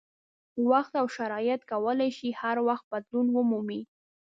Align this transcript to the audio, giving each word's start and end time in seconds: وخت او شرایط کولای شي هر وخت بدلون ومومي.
وخت 0.69 0.93
او 1.01 1.07
شرایط 1.17 1.61
کولای 1.71 2.09
شي 2.17 2.29
هر 2.41 2.57
وخت 2.67 2.85
بدلون 2.91 3.27
ومومي. 3.31 3.81